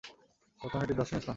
বর্তমানে 0.61 0.85
এটি 0.85 0.95
দর্শনীয় 0.99 1.21
স্থান। 1.21 1.29